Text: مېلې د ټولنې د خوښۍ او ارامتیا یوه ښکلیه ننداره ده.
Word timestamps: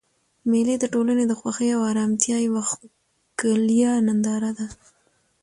مېلې 0.49 0.75
د 0.79 0.85
ټولنې 0.93 1.25
د 1.27 1.33
خوښۍ 1.39 1.69
او 1.77 1.81
ارامتیا 1.91 2.37
یوه 2.47 2.61
ښکلیه 2.69 3.91
ننداره 4.07 4.51
ده. 4.57 4.67